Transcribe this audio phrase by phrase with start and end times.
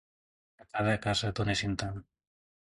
[0.61, 2.05] A cada casa donessin tant!